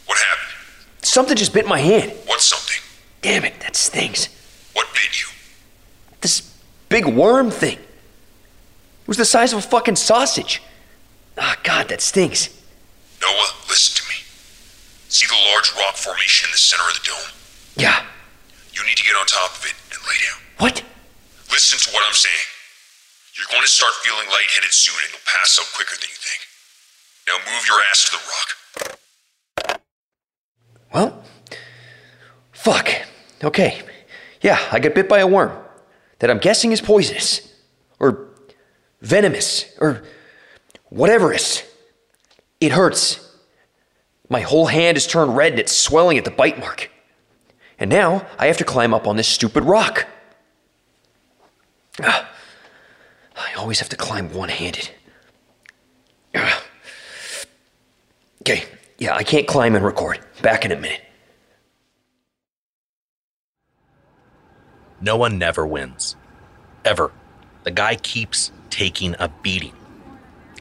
What 0.07 0.19
happened? 0.19 0.57
Something 1.03 1.37
just 1.37 1.55
bit 1.55 1.67
my 1.67 1.79
hand. 1.79 2.13
What's 2.27 2.45
something? 2.45 2.83
Damn 3.23 3.45
it, 3.45 3.59
that 3.61 3.77
stings. 3.77 4.29
What 4.73 4.87
bit 4.93 5.23
you? 5.23 5.29
This 6.21 6.53
big 6.89 7.07
worm 7.07 7.51
thing. 7.51 7.79
It 7.79 9.09
was 9.09 9.17
the 9.17 9.25
size 9.25 9.53
of 9.53 9.61
a 9.61 9.63
fucking 9.63 9.97
sausage. 9.97 10.63
Ah, 11.39 11.57
God, 11.63 11.89
that 11.89 12.01
stings. 12.01 12.49
Noah, 13.23 13.53
listen 13.69 14.03
to 14.03 14.09
me. 14.11 14.17
See 15.09 15.27
the 15.27 15.35
large 15.53 15.73
rock 15.77 15.97
formation 15.97 16.49
in 16.49 16.53
the 16.53 16.59
center 16.59 16.83
of 16.89 16.95
the 16.95 17.09
dome? 17.09 17.33
Yeah. 17.77 18.05
You 18.77 18.85
need 18.85 18.97
to 18.99 19.05
get 19.05 19.17
on 19.17 19.25
top 19.25 19.57
of 19.57 19.65
it 19.65 19.73
and 19.89 20.01
lay 20.05 20.21
down. 20.21 20.41
What? 20.59 20.85
Listen 21.51 21.79
to 21.81 21.91
what 21.97 22.05
I'm 22.07 22.13
saying. 22.13 22.47
You're 23.35 23.47
going 23.51 23.63
to 23.63 23.69
start 23.69 23.95
feeling 24.05 24.27
lightheaded 24.29 24.73
soon 24.73 24.95
and 25.03 25.13
you'll 25.13 25.25
pass 25.25 25.59
out 25.59 25.67
quicker 25.75 25.97
than 25.97 26.11
you 26.11 26.21
think. 26.21 26.45
Now 27.27 27.39
move 27.51 27.65
your 27.67 27.79
ass 27.91 28.05
to 28.05 28.13
the 28.13 28.21
rock. 29.73 29.81
Well, 30.93 31.25
fuck. 32.53 32.89
Okay. 33.43 33.81
Yeah, 34.43 34.59
I 34.71 34.79
got 34.79 34.95
bit 34.95 35.09
by 35.09 35.21
a 35.21 35.27
worm 35.27 35.53
that 36.19 36.31
I'm 36.31 36.39
guessing 36.39 36.73
is 36.73 36.83
poisonous. 36.83 37.53
Or 37.99 38.29
venomous. 39.01 39.65
Or 39.81 40.05
whatever 40.91 41.33
is. 41.33 41.63
It 42.61 42.73
hurts. 42.73 43.27
My 44.29 44.41
whole 44.41 44.67
hand 44.67 44.99
is 44.99 45.07
turned 45.07 45.35
red 45.35 45.53
and 45.53 45.61
it's 45.61 45.75
swelling 45.75 46.19
at 46.19 46.27
the 46.27 46.31
bite 46.31 46.59
mark. 46.59 46.91
And 47.79 47.91
now 47.91 48.27
I 48.39 48.47
have 48.47 48.57
to 48.59 48.65
climb 48.65 48.95
up 48.95 49.07
on 49.07 49.17
this 49.17 49.29
stupid 49.29 49.65
rock. 49.65 50.07
I 51.99 52.25
always 53.57 53.81
have 53.81 53.89
to 53.91 53.97
climb 53.97 54.33
one 54.33 54.49
handed. 54.49 54.91
Okay, 58.43 58.65
yeah, 58.99 59.15
I 59.15 59.25
can't 59.25 59.47
climb 59.47 59.75
and 59.75 59.85
record. 59.85 60.21
Back 60.41 60.65
in 60.65 60.73
a 60.73 60.77
minute. 60.77 61.03
Noah 65.01 65.31
never 65.31 65.67
wins. 65.67 66.17
Ever. 66.85 67.13
The 67.65 67.71
guy 67.71 67.97
keeps 67.97 68.53
taking 68.71 69.15
a 69.19 69.29
beating. 69.43 69.75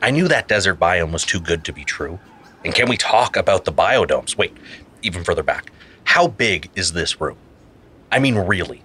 I 0.02 0.12
knew 0.12 0.28
that 0.28 0.48
desert 0.48 0.80
biome 0.80 1.12
was 1.12 1.24
too 1.24 1.40
good 1.40 1.64
to 1.66 1.74
be 1.74 1.86
true. 1.86 2.20
And 2.64 2.74
can 2.74 2.90
we 2.90 2.98
talk 2.98 3.38
about 3.38 3.66
the 3.66 3.72
biodomes? 3.72 4.36
Wait, 4.36 4.56
even 5.02 5.24
further 5.24 5.44
back. 5.44 5.72
How 6.06 6.28
big 6.28 6.70
is 6.76 6.94
this 6.94 7.20
room? 7.20 7.38
I 8.12 8.20
mean, 8.20 8.36
really. 8.36 8.84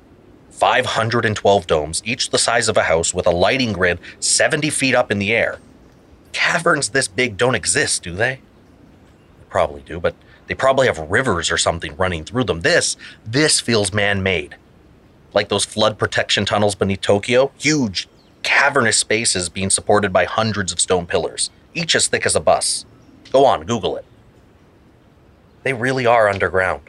512 0.50 1.66
domes, 1.66 2.02
each 2.04 2.30
the 2.30 2.38
size 2.38 2.68
of 2.68 2.76
a 2.76 2.82
house, 2.82 3.14
with 3.14 3.26
a 3.26 3.30
lighting 3.30 3.72
grid 3.72 3.98
70 4.18 4.68
feet 4.70 4.94
up 4.94 5.10
in 5.10 5.18
the 5.18 5.32
air. 5.32 5.58
Caverns 6.32 6.90
this 6.90 7.08
big 7.08 7.36
don't 7.36 7.54
exist, 7.54 8.02
do 8.02 8.14
they? 8.14 8.40
They 9.38 9.44
probably 9.48 9.82
do, 9.82 10.00
but 10.00 10.14
they 10.48 10.54
probably 10.54 10.86
have 10.86 10.98
rivers 11.10 11.50
or 11.50 11.56
something 11.56 11.96
running 11.96 12.24
through 12.24 12.44
them. 12.44 12.60
This, 12.60 12.96
this 13.24 13.60
feels 13.60 13.92
man 13.92 14.22
made 14.22 14.56
like 15.34 15.48
those 15.48 15.64
flood 15.64 15.98
protection 15.98 16.44
tunnels 16.44 16.74
beneath 16.74 17.00
Tokyo, 17.00 17.50
huge, 17.58 18.08
cavernous 18.42 18.96
spaces 18.96 19.48
being 19.48 19.70
supported 19.70 20.12
by 20.12 20.24
hundreds 20.24 20.72
of 20.72 20.80
stone 20.80 21.06
pillars, 21.06 21.50
each 21.74 21.94
as 21.94 22.08
thick 22.08 22.26
as 22.26 22.36
a 22.36 22.40
bus. 22.40 22.84
Go 23.32 23.44
on, 23.44 23.64
Google 23.64 23.96
it. 23.96 24.04
They 25.62 25.72
really 25.72 26.06
are 26.06 26.28
underground. 26.28 26.82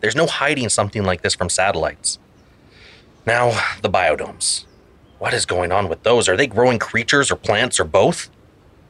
There's 0.00 0.16
no 0.16 0.26
hiding 0.26 0.68
something 0.68 1.04
like 1.04 1.22
this 1.22 1.34
from 1.34 1.48
satellites. 1.50 2.18
Now, 3.26 3.50
the 3.82 3.90
biodomes. 3.90 4.64
What 5.18 5.34
is 5.34 5.44
going 5.44 5.70
on 5.72 5.88
with 5.88 6.02
those? 6.02 6.28
Are 6.28 6.36
they 6.36 6.46
growing 6.46 6.78
creatures 6.78 7.30
or 7.30 7.36
plants 7.36 7.78
or 7.78 7.84
both? 7.84 8.30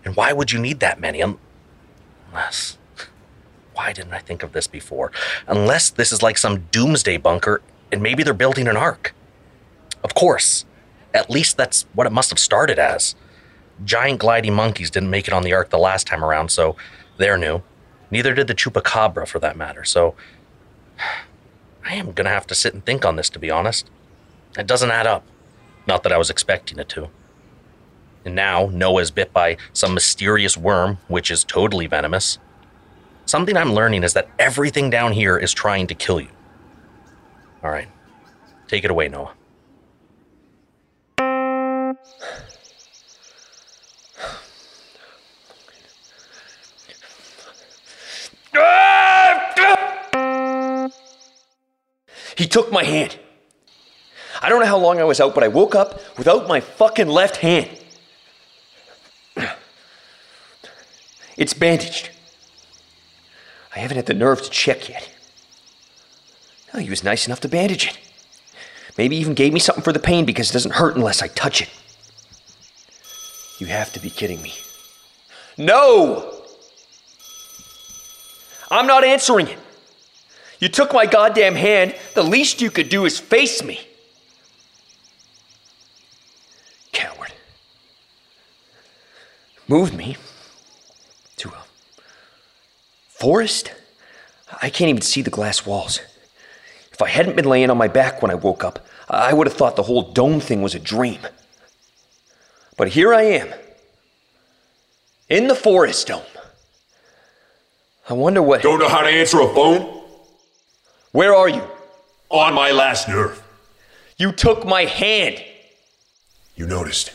And 0.05 0.15
why 0.15 0.33
would 0.33 0.53
you 0.53 0.61
need 0.61 0.81
that 0.81 1.01
many? 1.01 1.21
Unless. 1.21 2.79
Why 3.75 3.93
didn't 3.93 4.13
I 4.13 4.19
think 4.19 4.43
of 4.43 4.53
this 4.53 4.67
before? 4.67 5.11
Unless 5.47 5.91
this 5.91 6.13
is 6.13 6.23
like 6.23 6.37
some 6.39 6.67
doomsday 6.71 7.17
bunker 7.17 7.63
and 7.91 8.03
maybe 8.03 8.23
they're 8.23 8.35
building 8.35 8.69
an 8.69 8.77
ark. 8.77 9.15
Of 10.05 10.15
course. 10.15 10.65
At 11.13 11.31
least 11.31 11.57
that's 11.57 11.87
what 11.95 12.07
it 12.07 12.13
must 12.13 12.31
have 12.31 12.39
started 12.39 12.79
as. 12.79 13.15
Giant 13.85 14.21
gliding 14.21 14.55
monkeys 14.55 14.91
didn't 14.91 15.11
make 15.11 15.27
it 15.27 15.35
on 15.35 15.43
the 15.43 15.53
ark 15.53 15.71
the 15.71 15.79
last 15.79 16.07
time 16.07 16.25
around, 16.25 16.51
so 16.51 16.77
they're 17.17 17.39
new. 17.39 17.63
Neither 18.11 18.35
did 18.35 18.47
the 18.47 18.55
chupacabra, 18.55 19.27
for 19.27 19.39
that 19.39 19.57
matter, 19.57 19.85
so. 19.85 20.15
I 21.85 21.95
am 21.95 22.13
gonna 22.13 22.31
have 22.31 22.47
to 22.49 22.55
sit 22.55 22.75
and 22.75 22.85
think 22.85 23.05
on 23.05 23.17
this, 23.17 23.31
to 23.31 23.39
be 23.39 23.51
honest. 23.51 23.91
It 24.59 24.67
doesn't 24.67 24.91
add 24.91 25.07
up. 25.07 25.25
Not 25.87 26.03
that 26.03 26.13
I 26.13 26.19
was 26.19 26.31
expecting 26.31 26.79
it 26.79 26.89
to. 26.91 27.09
And 28.25 28.35
now 28.35 28.67
Noah's 28.67 29.11
bit 29.11 29.33
by 29.33 29.57
some 29.73 29.95
mysterious 29.95 30.57
worm, 30.57 30.99
which 31.09 31.31
is 31.31 31.45
totally 31.45 31.87
venomous. 31.87 32.39
Something 33.25 33.57
I'm 33.57 33.73
learning 33.73 34.05
is 34.05 34.13
that 34.13 34.29
everything 34.39 34.91
down 34.91 35.13
here 35.13 35.39
is 35.39 35.53
trying 35.53 35.87
to 35.87 35.95
kill 35.95 36.21
you. 36.21 36.29
All 37.63 37.71
right. 37.71 37.89
Take 38.69 38.85
it 38.85 38.91
away, 38.91 39.09
Noah. 39.09 39.35
Took 52.51 52.71
my 52.71 52.85
hand. 52.85 53.19
I 54.43 54.49
don't 54.49 54.61
know 54.61 54.67
how 54.67 54.79
long 54.79 54.99
I 54.99 55.05
was 55.05 55.21
out, 55.21 55.35
but 55.35 55.45
I 55.45 55.49
woke 55.49 55.75
up 55.75 56.01
without 56.19 56.49
my 56.49 56.61
fucking 56.61 57.09
left 57.09 57.37
hand. 57.37 57.69
It's 61.37 61.55
bandaged. 61.55 62.11
I 63.75 63.79
haven't 63.79 63.97
had 63.97 64.05
the 64.05 64.13
nerve 64.13 64.43
to 64.43 64.51
check 64.51 64.91
yet. 64.91 65.09
Oh, 66.75 66.79
he 66.79 66.91
was 66.91 67.03
nice 67.03 67.27
enough 67.27 67.41
to 67.41 67.49
bandage 67.49 67.87
it. 67.87 67.99
Maybe 68.99 69.17
even 69.17 69.33
gave 69.33 69.55
me 69.55 69.61
something 69.61 69.83
for 69.83 69.93
the 69.93 69.99
pain 69.99 70.27
because 70.27 70.51
it 70.51 70.53
doesn't 70.53 70.75
hurt 70.75 70.97
unless 70.97 71.23
I 71.23 71.29
touch 71.29 71.63
it. 71.63 71.71
You 73.59 73.69
have 73.69 73.91
to 73.95 74.01
be 74.01 74.11
kidding 74.11 74.43
me. 74.43 74.53
No! 75.57 76.43
I'm 78.71 78.87
not 78.87 79.05
answering 79.05 79.49
it. 79.49 79.59
You 80.61 80.69
took 80.69 80.93
my 80.93 81.07
goddamn 81.07 81.55
hand. 81.55 81.97
The 82.15 82.23
least 82.23 82.61
you 82.61 82.71
could 82.71 82.91
do 82.91 83.07
is 83.07 83.19
face 83.19 83.65
me. 83.65 83.81
Coward. 86.93 87.33
Moved 89.67 89.95
me 89.95 90.17
to 91.39 91.49
a 91.49 91.63
forest? 93.09 93.73
I 94.61 94.69
can't 94.69 94.91
even 94.91 95.01
see 95.01 95.23
the 95.23 95.31
glass 95.31 95.65
walls. 95.65 96.01
If 96.93 97.01
I 97.01 97.09
hadn't 97.09 97.37
been 97.37 97.47
laying 97.47 97.71
on 97.71 97.79
my 97.79 97.89
back 97.89 98.21
when 98.21 98.31
I 98.31 98.35
woke 98.35 98.63
up, 98.63 98.87
I 99.09 99.33
would 99.33 99.47
have 99.47 99.57
thought 99.57 99.77
the 99.77 99.85
whole 99.85 100.13
dome 100.13 100.41
thing 100.41 100.61
was 100.61 100.75
a 100.75 100.79
dream. 100.79 101.21
But 102.77 102.89
here 102.89 103.15
I 103.15 103.23
am, 103.23 103.49
in 105.29 105.47
the 105.49 105.55
forest 105.55 106.09
dome. 106.09 106.23
I 108.09 108.13
wonder 108.13 108.43
what. 108.43 108.63
Don't 108.63 108.79
know 108.79 108.89
how 108.89 109.01
to 109.01 109.09
answer 109.09 109.41
a 109.41 109.55
phone? 109.55 110.00
Where 111.13 111.35
are 111.35 111.49
you? 111.49 111.63
On 112.29 112.55
my 112.55 112.71
last 112.71 113.09
nerve. 113.09 113.43
You 114.17 114.33
took 114.33 114.65
my 114.65 114.85
hand. 114.85 115.43
You 116.55 116.67
noticed. 116.67 117.13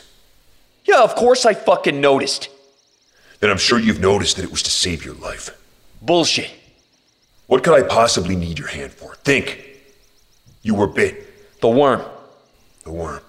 Yeah, 0.84 1.02
of 1.02 1.14
course 1.14 1.46
I 1.46 1.54
fucking 1.54 2.00
noticed. 2.00 2.48
Then 3.40 3.50
I'm 3.50 3.58
sure 3.58 3.78
you've 3.78 4.00
noticed 4.00 4.36
that 4.36 4.44
it 4.44 4.50
was 4.50 4.62
to 4.64 4.70
save 4.70 5.04
your 5.04 5.14
life. 5.14 5.50
Bullshit. 6.02 6.50
What 7.46 7.62
could 7.62 7.74
I 7.74 7.86
possibly 7.86 8.36
need 8.36 8.58
your 8.58 8.68
hand 8.68 8.92
for? 8.92 9.14
Think. 9.16 9.64
You 10.62 10.74
were 10.74 10.86
bit. 10.86 11.60
The 11.60 11.68
worm. 11.68 12.02
The 12.84 12.92
worm. 12.92 13.20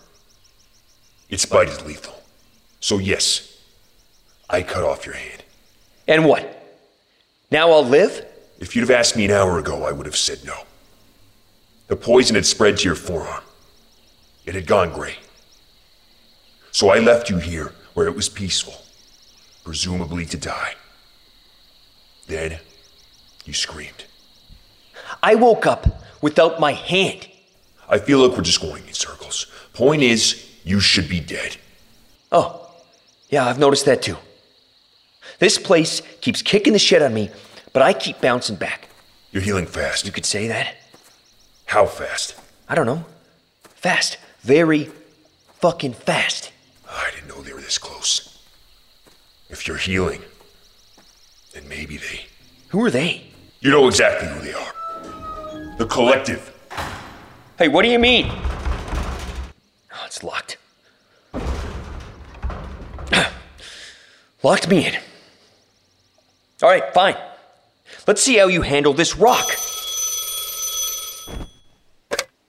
Its 1.30 1.46
bite 1.46 1.68
is 1.68 1.86
lethal. 1.86 2.24
So, 2.80 2.98
yes, 2.98 3.62
I 4.50 4.64
cut 4.64 4.84
off 4.84 5.06
your 5.06 5.16
hand. 5.16 5.44
And 6.08 6.26
what? 6.26 6.54
Now 7.52 7.72
I'll 7.72 7.86
live? 7.86 8.26
If 8.60 8.76
you'd 8.76 8.82
have 8.82 8.92
asked 8.92 9.16
me 9.16 9.26
an 9.26 9.32
hour 9.32 9.60
ago, 9.60 9.84
I 9.84 9.92
would 9.92 10.06
have 10.06 10.16
said 10.16 10.44
no. 10.44 10.64
The 11.88 11.96
poison 11.96 12.36
had 12.36 12.46
spread 12.46 12.78
to 12.78 12.86
your 12.86 12.96
forearm. 12.96 13.44
It 14.46 14.56
had 14.56 14.66
gone 14.66 14.92
gray. 14.94 15.16
So 16.72 16.90
I 16.90 17.00
left 17.00 17.30
you 17.30 17.38
here 17.38 17.74
where 17.94 18.08
it 18.08 18.16
was 18.16 18.30
peaceful, 18.30 18.76
presumably 19.64 20.26
to 20.26 20.38
die. 20.38 20.76
Then 22.28 22.60
you 23.46 23.54
screamed. 23.54 24.06
I 25.24 25.36
woke 25.36 25.66
up 25.66 26.04
without 26.22 26.60
my 26.60 26.74
hand. 26.74 27.28
I 27.90 28.00
feel 28.00 28.20
like 28.20 28.38
we're 28.38 28.44
just 28.44 28.62
going 28.62 28.86
in 28.88 28.94
circles. 28.94 29.48
Point 29.74 30.02
is, 30.02 30.46
you 30.64 30.80
should 30.80 31.08
be 31.08 31.20
dead. 31.20 31.58
Oh, 32.32 32.70
yeah, 33.30 33.46
I've 33.46 33.60
noticed 33.60 33.86
that 33.86 34.02
too. 34.02 34.18
This 35.40 35.58
place 35.58 36.02
keeps 36.22 36.42
kicking 36.42 36.74
the 36.74 36.80
shit 36.80 37.02
of 37.02 37.12
me, 37.12 37.30
but 37.78 37.84
I 37.84 37.94
keep 37.94 38.20
bouncing 38.20 38.56
back. 38.56 38.90
You're 39.32 39.44
healing 39.44 39.68
fast. 39.68 40.04
You 40.04 40.12
could 40.12 40.26
say 40.26 40.48
that? 40.48 40.78
How 41.66 41.86
fast? 41.86 42.34
I 42.68 42.74
don't 42.74 42.88
know. 42.88 43.06
Fast. 43.76 44.18
Very 44.42 44.90
fucking 45.60 45.94
fast. 45.94 46.52
I 46.90 47.12
didn't 47.14 47.28
know 47.28 47.44
they 47.44 47.54
were 47.54 47.62
this 47.62 47.78
close. 47.78 48.44
If 49.52 49.68
you're 49.68 49.78
healing, 49.78 50.24
then 51.54 51.70
maybe 51.70 51.98
they. 51.98 52.26
Who 52.70 52.84
are 52.84 52.90
they? 52.90 53.28
You 53.60 53.70
know 53.70 53.88
exactly 53.88 54.28
who 54.28 54.40
they 54.40 54.54
are. 54.54 54.74
The 55.78 55.86
Collective. 55.86 56.52
Hey, 57.60 57.68
what 57.68 57.84
do 57.84 57.90
you 57.90 58.00
mean? 58.00 58.26
Oh, 59.94 60.04
it's 60.08 60.24
locked. 60.24 60.58
Locked 64.42 64.68
me 64.68 64.88
in. 64.88 64.96
All 66.64 66.70
right, 66.70 66.92
fine. 66.92 67.16
Let's 68.08 68.22
see 68.22 68.38
how 68.38 68.48
you 68.48 68.62
handle 68.62 68.94
this 68.94 69.18
rock. 69.18 69.50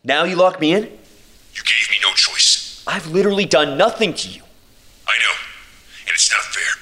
Now 0.05 0.23
you 0.23 0.37
lock 0.37 0.61
me 0.61 0.73
in? 0.73 0.85
You 0.85 1.62
gave 1.64 1.90
me 1.90 1.97
no 2.01 2.12
choice. 2.14 2.85
I've 2.87 3.09
literally 3.09 3.44
done 3.44 3.77
nothing 3.77 4.14
to 4.14 4.29
you. 4.29 4.42
I 5.07 5.18
know, 5.18 5.35
and 6.07 6.14
it's 6.14 6.31
not 6.31 6.42
fair. 6.42 6.73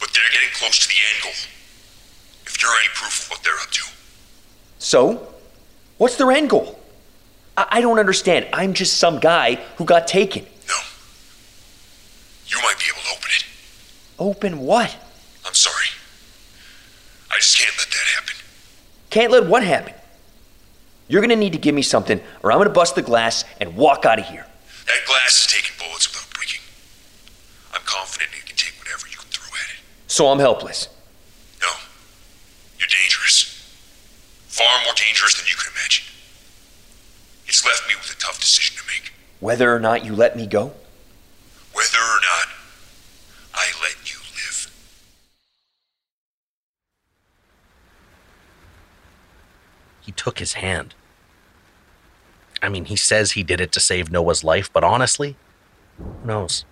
But 0.00 0.10
they're 0.12 0.30
getting 0.32 0.48
close 0.54 0.78
to 0.80 0.88
the 0.88 0.94
end 1.14 1.22
goal. 1.22 1.32
If 2.46 2.60
you're 2.60 2.70
any 2.72 2.88
proof 2.94 3.22
of 3.24 3.30
what 3.30 3.42
they're 3.44 3.54
up 3.54 3.70
to, 3.70 3.84
So? 4.78 5.32
What's 5.98 6.16
their 6.16 6.30
end 6.32 6.50
goal? 6.50 6.78
I, 7.56 7.66
I 7.70 7.80
don't 7.80 7.98
understand. 7.98 8.46
I'm 8.52 8.74
just 8.74 8.98
some 8.98 9.20
guy 9.20 9.54
who 9.76 9.84
got 9.84 10.06
taken. 10.08 10.44
no. 10.66 10.74
You 12.48 12.56
might 12.62 12.78
be 12.78 12.86
able 12.92 13.02
to 13.02 13.16
open 13.16 13.30
it. 13.36 13.44
Open 14.18 14.58
what? 14.66 14.96
I'm 15.46 15.54
sorry. 15.54 15.86
I 17.30 17.36
just 17.36 17.58
can't 17.58 17.76
let 17.78 17.88
that 17.88 18.06
happen. 18.16 18.36
Can't 19.10 19.32
let 19.32 19.46
what 19.46 19.62
happen? 19.62 19.94
You're 21.08 21.22
gonna 21.22 21.36
need 21.36 21.52
to 21.52 21.58
give 21.58 21.74
me 21.74 21.82
something, 21.82 22.20
or 22.42 22.52
I'm 22.52 22.58
gonna 22.58 22.70
bust 22.70 22.94
the 22.94 23.02
glass 23.02 23.44
and 23.60 23.76
walk 23.76 24.04
out 24.04 24.18
of 24.18 24.26
here. 24.26 24.46
That 24.86 25.06
glass 25.06 25.40
is 25.40 25.46
taking 25.46 25.74
bullets 25.78 26.08
without 26.08 26.32
breaking. 26.34 26.60
I'm 27.72 27.80
confident 27.84 28.30
it 28.36 28.46
can 28.46 28.56
take 28.56 28.74
whatever 28.78 29.06
you 29.08 29.16
can 29.16 29.28
throw 29.30 29.48
at 29.48 29.70
it. 29.74 29.80
So 30.06 30.28
I'm 30.28 30.38
helpless. 30.38 30.88
No. 31.60 31.68
You're 32.78 32.88
dangerous. 32.88 33.54
Far 34.48 34.68
more 34.84 34.94
dangerous 34.94 35.34
than 35.34 35.46
you 35.46 35.56
can 35.56 35.72
imagine. 35.72 36.04
It's 37.46 37.64
left 37.64 37.88
me 37.88 37.94
with 37.94 38.10
a 38.10 38.18
tough 38.20 38.38
decision 38.38 38.76
to 38.76 38.82
make. 38.86 39.12
Whether 39.40 39.74
or 39.74 39.80
not 39.80 40.04
you 40.04 40.14
let 40.14 40.36
me 40.36 40.46
go? 40.46 40.72
Whether 41.72 41.98
or 41.98 42.20
not 42.20 42.48
I 43.54 43.66
let 43.82 44.10
you 44.10 44.18
live. 44.34 44.70
He 50.02 50.12
took 50.28 50.40
his 50.40 50.52
hand. 50.52 50.94
I 52.60 52.68
mean, 52.68 52.84
he 52.84 52.96
says 52.96 53.32
he 53.32 53.42
did 53.42 53.62
it 53.62 53.72
to 53.72 53.80
save 53.80 54.10
Noah's 54.10 54.44
life, 54.44 54.70
but 54.70 54.84
honestly, 54.84 55.36
who 55.96 56.04
knows? 56.22 56.66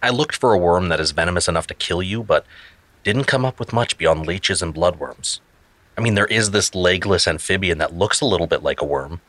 I 0.00 0.10
looked 0.10 0.36
for 0.36 0.52
a 0.52 0.58
worm 0.58 0.88
that 0.88 1.00
is 1.00 1.10
venomous 1.10 1.48
enough 1.48 1.66
to 1.66 1.74
kill 1.74 2.04
you, 2.04 2.22
but 2.22 2.46
didn't 3.02 3.24
come 3.24 3.44
up 3.44 3.58
with 3.58 3.72
much 3.72 3.98
beyond 3.98 4.24
leeches 4.24 4.62
and 4.62 4.72
bloodworms. 4.72 5.40
I 5.98 6.00
mean, 6.00 6.14
there 6.14 6.26
is 6.26 6.52
this 6.52 6.76
legless 6.76 7.26
amphibian 7.26 7.78
that 7.78 7.96
looks 7.96 8.20
a 8.20 8.26
little 8.26 8.46
bit 8.46 8.62
like 8.62 8.80
a 8.80 8.84
worm. 8.84 9.20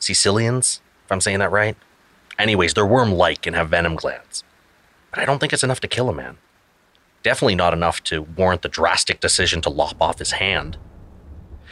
Caecilians, 0.00 0.80
if 1.04 1.12
I'm 1.12 1.20
saying 1.20 1.38
that 1.38 1.52
right. 1.52 1.76
Anyways, 2.40 2.74
they're 2.74 2.84
worm 2.84 3.12
like 3.12 3.46
and 3.46 3.54
have 3.54 3.68
venom 3.68 3.94
glands. 3.94 4.42
But 5.12 5.20
I 5.20 5.26
don't 5.26 5.38
think 5.38 5.52
it's 5.52 5.62
enough 5.62 5.78
to 5.78 5.86
kill 5.86 6.08
a 6.08 6.12
man. 6.12 6.38
Definitely 7.22 7.54
not 7.54 7.72
enough 7.72 8.02
to 8.04 8.22
warrant 8.22 8.62
the 8.62 8.68
drastic 8.68 9.20
decision 9.20 9.60
to 9.60 9.70
lop 9.70 10.02
off 10.02 10.18
his 10.18 10.32
hand. 10.32 10.76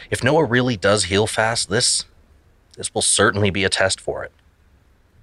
If 0.09 0.23
Noah 0.23 0.45
really 0.45 0.77
does 0.77 1.05
heal 1.05 1.27
fast, 1.27 1.69
this 1.69 2.05
This 2.77 2.93
will 2.93 3.01
certainly 3.01 3.49
be 3.49 3.63
a 3.63 3.69
test 3.69 4.01
for 4.01 4.23
it. 4.23 4.31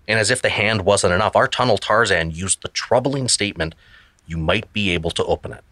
And 0.07 0.19
as 0.19 0.31
if 0.31 0.43
the 0.43 0.49
hand 0.49 0.85
wasn't 0.85 1.13
enough, 1.13 1.37
our 1.37 1.49
tunnel 1.49 1.79
Tarzan 1.79 2.31
used 2.31 2.63
the 2.63 2.69
troubling 2.69 3.29
statement 3.29 3.75
you 4.27 4.37
might 4.37 4.73
be 4.73 4.91
able 4.91 5.11
to 5.13 5.25
open 5.25 5.53
it. 5.53 5.65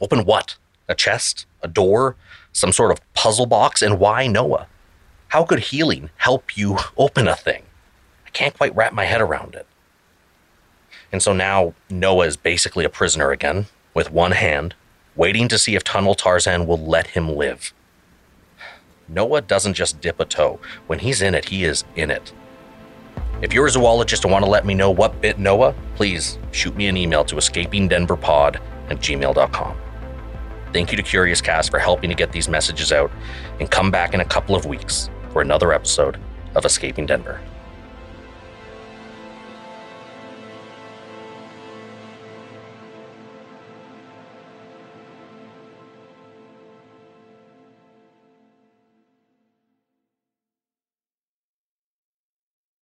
Open 0.00 0.24
what? 0.24 0.56
A 0.88 0.94
chest? 0.94 1.46
A 1.62 1.68
door? 1.68 2.16
Some 2.52 2.72
sort 2.72 2.90
of 2.90 3.00
puzzle 3.14 3.46
box? 3.46 3.82
And 3.82 3.98
why 3.98 4.26
Noah? 4.26 4.66
How 5.28 5.44
could 5.44 5.60
healing 5.60 6.10
help 6.16 6.56
you 6.56 6.78
open 6.96 7.28
a 7.28 7.36
thing? 7.36 7.62
I 8.26 8.30
can't 8.30 8.56
quite 8.56 8.74
wrap 8.76 8.92
my 8.92 9.04
head 9.04 9.20
around 9.20 9.54
it. 9.54 9.66
And 11.10 11.22
so 11.22 11.32
now 11.32 11.74
Noah 11.88 12.26
is 12.26 12.36
basically 12.36 12.84
a 12.84 12.90
prisoner 12.90 13.30
again, 13.30 13.66
with 13.94 14.10
one 14.10 14.32
hand, 14.32 14.74
waiting 15.16 15.48
to 15.48 15.58
see 15.58 15.74
if 15.74 15.82
Tunnel 15.82 16.14
Tarzan 16.14 16.66
will 16.66 16.78
let 16.78 17.08
him 17.08 17.34
live. 17.34 17.72
Noah 19.08 19.40
doesn't 19.40 19.74
just 19.74 20.00
dip 20.00 20.20
a 20.20 20.24
toe. 20.24 20.60
When 20.86 20.98
he's 20.98 21.22
in 21.22 21.34
it, 21.34 21.48
he 21.48 21.64
is 21.64 21.84
in 21.96 22.10
it. 22.10 22.32
If 23.40 23.52
you're 23.52 23.66
a 23.66 23.70
zoologist 23.70 24.24
and 24.24 24.32
want 24.32 24.44
to 24.44 24.50
let 24.50 24.66
me 24.66 24.74
know 24.74 24.90
what 24.90 25.20
bit 25.20 25.38
Noah, 25.38 25.74
please 25.94 26.38
shoot 26.50 26.76
me 26.76 26.88
an 26.88 26.96
email 26.96 27.24
to 27.24 27.36
escapingdenverpod 27.36 28.60
at 28.90 28.98
gmail.com. 28.98 29.78
Thank 30.72 30.90
you 30.90 30.96
to 30.96 31.02
Curious 31.02 31.40
Cast 31.40 31.70
for 31.70 31.78
helping 31.78 32.10
to 32.10 32.16
get 32.16 32.32
these 32.32 32.48
messages 32.48 32.92
out, 32.92 33.10
and 33.60 33.70
come 33.70 33.90
back 33.90 34.12
in 34.12 34.20
a 34.20 34.24
couple 34.24 34.54
of 34.54 34.66
weeks 34.66 35.08
for 35.32 35.40
another 35.40 35.72
episode 35.72 36.18
of 36.54 36.64
Escaping 36.64 37.06
Denver. 37.06 37.40